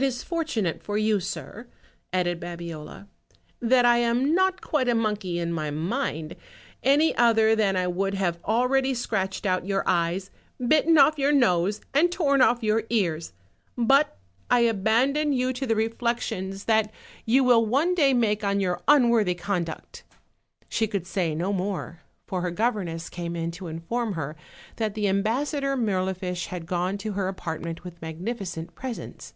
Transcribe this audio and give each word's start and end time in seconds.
"It 0.00 0.04
is 0.04 0.22
fortunate 0.22 0.80
for 0.80 0.96
you, 0.96 1.18
sir," 1.18 1.66
added 2.12 2.38
Babiola, 2.38 3.08
"that 3.60 3.84
I 3.84 3.96
am 3.98 4.32
not 4.32 4.60
quite 4.60 4.88
a 4.88 4.94
monkey 4.94 5.40
in 5.40 5.52
my 5.52 5.72
mind; 5.72 6.36
any 6.84 7.16
other 7.16 7.56
than 7.56 7.74
I 7.74 7.88
would 7.88 8.14
nave 8.14 8.38
already 8.44 8.94
scratched 8.94 9.44
out 9.44 9.66
your 9.66 9.82
eyes, 9.88 10.30
bitten 10.64 10.98
off 10.98 11.18
your 11.18 11.32
nose, 11.32 11.80
and 11.92 12.12
torn 12.12 12.40
off 12.40 12.62
your 12.62 12.82
earsj 12.84 13.32
but 13.76 14.16
I 14.48 14.60
abandon 14.60 15.32
you 15.32 15.46
198 15.46 15.46
OLD, 15.48 15.48
OLD 15.50 15.50
FAIRY 15.50 15.50
TALES. 15.50 15.58
to 15.58 15.66
the 15.66 15.74
reflections 16.54 16.64
that 16.66 16.92
you 17.26 17.42
will 17.42 17.66
one 17.66 17.96
day 17.96 18.14
make 18.14 18.44
on 18.44 18.60
your 18.60 18.80
unworthy 18.86 19.34
conduct." 19.34 20.04
She 20.68 20.86
could 20.86 21.08
say 21.08 21.34
no 21.34 21.52
more, 21.52 22.02
for 22.24 22.42
her 22.42 22.52
governess 22.52 23.08
came 23.08 23.34
in 23.34 23.50
to 23.50 23.66
inform 23.66 24.12
her 24.12 24.36
that 24.76 24.94
the 24.94 25.08
Ambassador 25.08 25.76
Mirlifiche 25.76 26.46
had 26.46 26.66
gone 26.66 26.98
to 26.98 27.14
her 27.14 27.26
apartment 27.26 27.82
with 27.82 28.00
magnificent 28.00 28.76
presents. 28.76 29.34